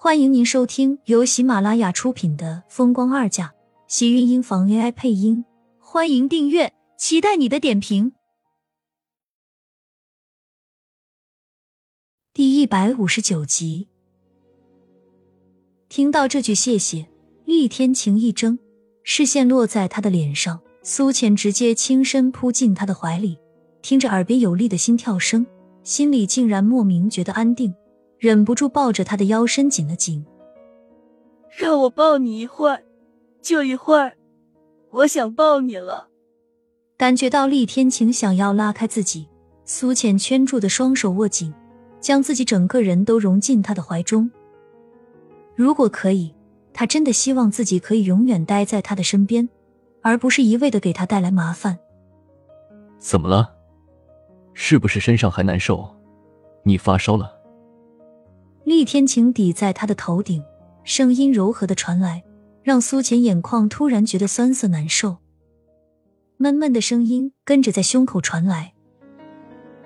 [0.00, 3.46] 欢迎您收听由喜马拉雅出品的《风光二嫁》，
[3.88, 5.44] 喜运音房 AI 配音。
[5.80, 8.12] 欢迎订阅，期待你的点评。
[12.32, 13.88] 第一百五十九集，
[15.88, 17.08] 听到这句谢谢，
[17.44, 18.56] 厉天晴一怔，
[19.02, 23.36] 视线落在他的脸上，苏浅直接轻身扑进他的怀里，
[23.82, 25.44] 听着耳边有力的心跳声，
[25.82, 27.74] 心里竟然莫名觉得安定。
[28.18, 30.26] 忍不住抱着他的腰伸紧了紧，
[31.56, 32.82] 让我抱你一会儿，
[33.40, 34.14] 就一会儿，
[34.90, 36.08] 我想抱你了。
[36.96, 39.28] 感觉到厉天晴想要拉开自己，
[39.64, 41.54] 苏浅圈住的双手握紧，
[42.00, 44.28] 将自己整个人都融进他的怀中。
[45.54, 46.34] 如果可以，
[46.72, 49.48] 他真的希望自己可以永远待在他的身边，
[50.02, 51.78] 而不是一味的给他带来麻烦。
[52.98, 53.54] 怎么了？
[54.54, 55.88] 是不是身上还难受？
[56.64, 57.37] 你发烧了？
[58.68, 60.42] 厉天晴抵在他的头顶，
[60.84, 62.24] 声音柔和的传来，
[62.62, 65.18] 让苏浅眼眶突然觉得酸涩难受。
[66.36, 68.74] 闷闷的声音跟着在胸口传来：“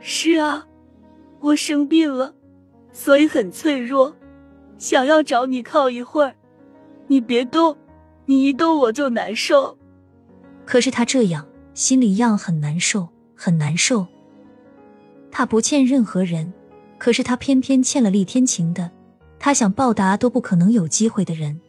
[0.00, 0.66] 是啊，
[1.40, 2.34] 我生病了，
[2.92, 4.14] 所以很脆弱，
[4.76, 6.34] 想要找你靠一会儿。
[7.06, 7.76] 你别动，
[8.26, 9.78] 你一动我就难受。”
[10.66, 14.06] 可是他这样，心里一样很难受，很难受。
[15.30, 16.52] 他不欠任何人。
[17.04, 18.90] 可是他偏偏欠了厉天晴的，
[19.38, 21.60] 他想报答都不可能有机会的人，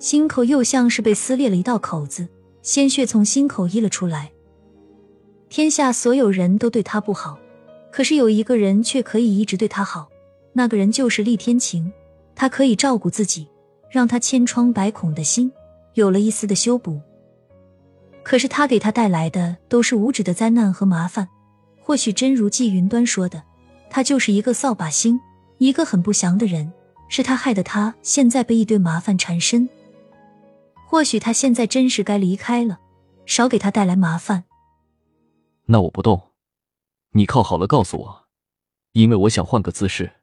[0.00, 2.26] 心口又像是被撕裂了一道口子，
[2.60, 4.32] 鲜血从心口溢了出来。
[5.48, 7.38] 天下所有人都对他不好，
[7.92, 10.08] 可是有一个人却可以一直对他好，
[10.52, 11.92] 那个人就是厉天晴。
[12.34, 13.46] 他可以照顾自己，
[13.88, 15.52] 让他千疮百孔的心
[15.94, 17.00] 有了一丝的修补。
[18.24, 21.28] 可是他给他带来的都是无止的灾难和麻烦。
[21.80, 23.44] 或许真如季云端说的。
[23.90, 25.20] 他就是一个扫把星，
[25.58, 26.72] 一个很不祥的人，
[27.08, 29.68] 是他害得他现在被一堆麻烦缠身。
[30.86, 32.78] 或许他现在真是该离开了，
[33.26, 34.44] 少给他带来麻烦。
[35.66, 36.32] 那我不动，
[37.10, 38.28] 你靠好了告诉我，
[38.92, 40.14] 因为我想换个姿势。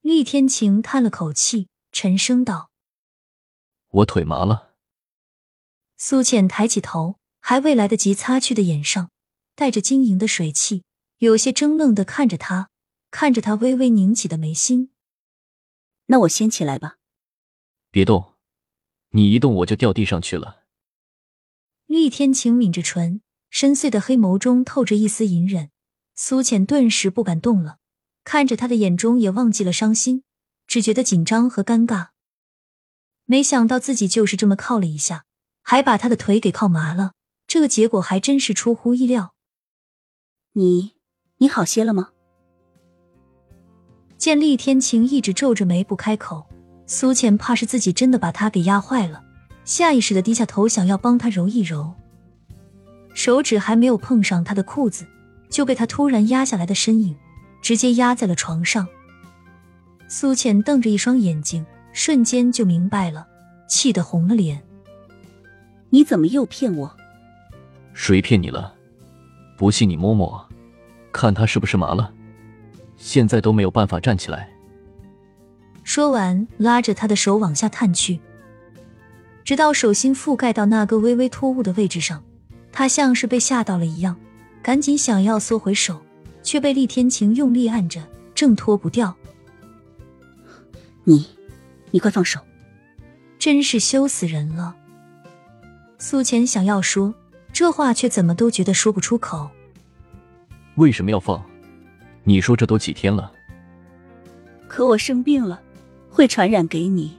[0.00, 2.70] 厉天晴叹了口气，沉声道
[3.90, 4.74] ：“我腿麻了。”
[5.98, 9.10] 苏浅抬起头，还未来得及擦去的眼上
[9.54, 10.82] 带着晶莹的水汽。
[11.18, 12.68] 有些怔愣的看着他，
[13.10, 14.90] 看着他微微拧起的眉心。
[16.06, 16.98] 那我先起来吧。
[17.90, 18.34] 别动，
[19.10, 20.64] 你一动我就掉地上去了。
[21.86, 25.70] 厉天晴抿着唇，深邃的黑眸中透着一丝隐忍。
[26.14, 27.78] 苏浅顿时不敢动了，
[28.24, 30.24] 看着他的眼中也忘记了伤心，
[30.66, 32.08] 只觉得紧张和尴尬。
[33.24, 35.24] 没想到自己就是这么靠了一下，
[35.62, 37.14] 还把他的腿给靠麻了。
[37.46, 39.34] 这个结果还真是出乎意料。
[40.52, 40.95] 你。
[41.38, 42.08] 你好些了吗？
[44.16, 46.46] 见厉天晴一直皱着眉不开口，
[46.86, 49.22] 苏浅怕是自己真的把他给压坏了，
[49.64, 51.92] 下意识的低下头想要帮他揉一揉，
[53.12, 55.06] 手指还没有碰上他的裤子，
[55.50, 57.14] 就被他突然压下来的身影
[57.60, 58.88] 直接压在了床上。
[60.08, 63.26] 苏浅瞪着一双眼睛，瞬间就明白了，
[63.68, 64.62] 气得红了脸。
[65.90, 66.96] 你怎么又骗我？
[67.92, 68.72] 谁骗你了？
[69.58, 70.45] 不信你摸摸。
[71.16, 72.12] 看他是不是麻了，
[72.98, 74.50] 现在都没有办法站起来。
[75.82, 78.20] 说完，拉着他的手往下探去，
[79.42, 82.22] 直到手心覆盖到那个微微突兀的位置上，
[82.70, 84.14] 他像是被吓到了一样，
[84.62, 86.02] 赶紧想要缩回手，
[86.42, 88.02] 却被厉天晴用力按着，
[88.34, 89.16] 挣脱不掉。
[91.04, 91.26] 你，
[91.92, 92.40] 你快放手！
[93.38, 94.76] 真是羞死人了。
[95.98, 97.14] 苏浅想要说
[97.54, 99.48] 这话，却怎么都觉得说不出口。
[100.76, 101.44] 为什么要放？
[102.24, 103.30] 你说这都几天了？
[104.68, 105.60] 可我生病了，
[106.10, 107.16] 会传染给你。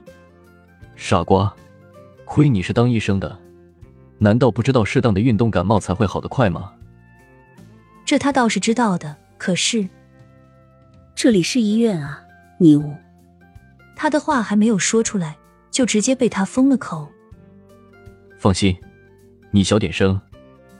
[0.96, 1.54] 傻瓜，
[2.24, 3.38] 亏你是当医生的，
[4.18, 6.72] 难道不知道适当的运动感冒才会好得快吗？
[8.04, 9.88] 这他倒是知道的，可是
[11.14, 12.22] 这里是医院啊，
[12.58, 12.94] 你误。
[13.96, 15.36] 他的话还没有说出来，
[15.70, 17.08] 就直接被他封了口。
[18.38, 18.76] 放心，
[19.50, 20.20] 你小点声，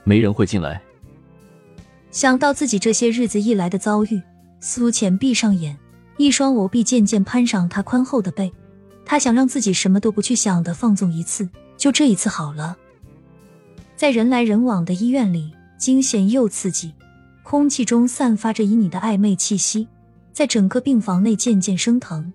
[0.05, 0.81] 没人会进来。
[2.11, 4.21] 想到自己这些日子以来的遭遇，
[4.59, 5.77] 苏浅闭上眼，
[6.17, 8.51] 一双藕臂渐渐攀上他宽厚的背。
[9.05, 12.77] 他想让自己什么都不去想的放纵一次，就这一次好了。
[13.95, 16.93] 在人来人往的医院里，惊险又刺激，
[17.43, 19.87] 空气中散发着旖旎的暧昧气息，
[20.31, 22.31] 在整个病房内渐渐升腾。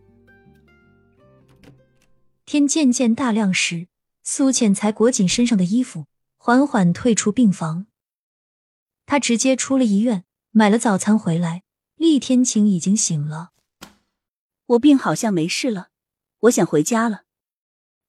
[2.44, 3.86] 天渐渐大亮时，
[4.22, 6.06] 苏浅才裹紧身上的衣服，
[6.36, 7.86] 缓缓退出病房。
[9.06, 11.62] 他直接出了医院，买了早餐回来。
[11.96, 13.50] 厉天晴已经醒了。
[14.66, 15.88] 我病好像没事了，
[16.40, 17.22] 我想回家了。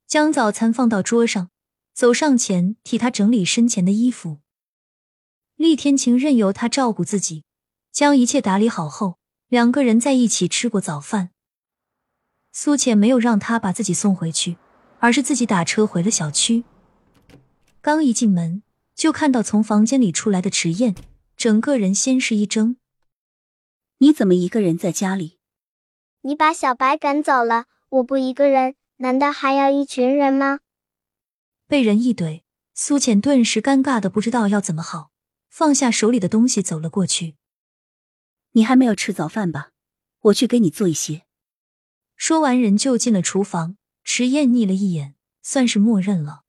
[0.07, 1.49] 将早餐放到桌上，
[1.93, 4.39] 走上前替他整理身前的衣服。
[5.55, 7.43] 厉天晴任由他照顾自己，
[7.91, 11.29] 将一切打理好后，两个人在一起吃过早饭。
[12.51, 14.57] 苏浅没有让他把自己送回去，
[14.99, 16.63] 而是自己打车回了小区。
[17.81, 18.63] 刚一进门，
[18.95, 20.95] 就看到从房间里出来的迟燕，
[21.35, 22.77] 整个人先是一怔
[23.99, 25.37] ：“你怎么一个人在家里？”
[26.23, 30.61] 你把小白赶走了，我不一个人，难道还要一群人吗？
[31.67, 32.43] 被人一怼，
[32.73, 35.11] 苏浅顿时尴尬的不知道要怎么好，
[35.49, 37.35] 放下手里的东西走了过去。
[38.53, 39.71] 你还没有吃早饭吧？
[40.21, 41.25] 我去给你做一些。
[42.15, 43.77] 说完，人就进了厨房。
[44.05, 46.44] 迟燕睨了一眼，算是默认了。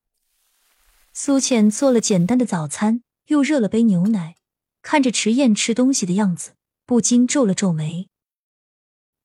[1.19, 4.37] 苏浅做了简单的早餐，又热了杯牛奶，
[4.83, 6.51] 看着迟燕吃东西的样子，
[6.85, 8.11] 不禁皱了皱眉。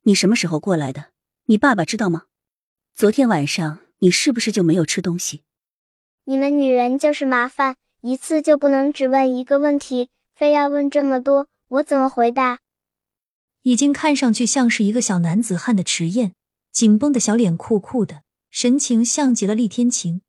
[0.04, 1.10] 你什么时候过来的？
[1.48, 2.28] 你爸爸知道吗？
[2.96, 5.44] 昨天晚上你是不是就没有吃东西？
[6.24, 12.60] 你们女人就是麻烦，一次就不能只问一个问题，非要问这么多，我怎么回答？
[13.64, 16.32] 已经看上去像是一个小男子汉的迟燕，
[16.72, 20.22] 紧绷的小脸酷酷的，神情像极了厉天晴，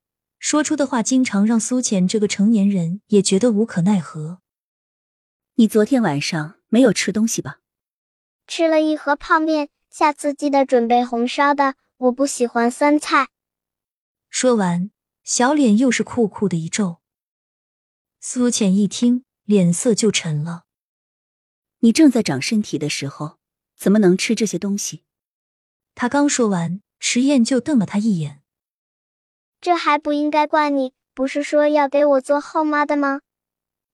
[0.43, 4.41] 说出的话经常让苏浅这个成年人也觉得无可奈何。
[5.53, 7.61] 你昨天晚上没有吃东西吧？
[8.45, 13.29] 吃了一盒泡面，下次记得准备红烧的，我不喜欢酸菜。
[14.29, 14.91] 说完，
[15.23, 16.99] 小脸又是酷酷的一皱。
[18.19, 20.65] 苏浅一听，脸色就沉了。
[21.79, 23.39] 你正在长身体的时候，
[23.77, 25.05] 怎么能吃这些东西？
[25.95, 28.42] 他刚说完，迟燕就瞪了他一眼。
[29.63, 33.21] 这还不应该怪你，不是说要给我做后妈的吗？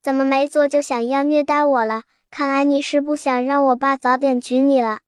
[0.02, 2.06] 怎么没做就想要虐待我了？
[2.32, 5.02] 看来你是不想让我爸早点娶你了。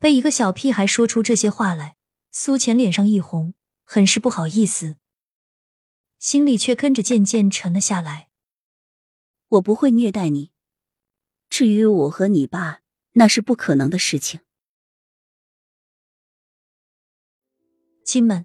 [0.00, 1.94] 被一个小屁孩说出这些话来，
[2.32, 3.54] 苏浅脸上一红，
[3.84, 4.96] 很是不好意思，
[6.18, 8.30] 心里却跟着渐渐沉了下来。
[9.46, 10.50] 我不会虐待你。
[11.48, 12.80] 至于我和你爸，
[13.12, 14.40] 那是不可能的事情。
[18.04, 18.44] 亲们，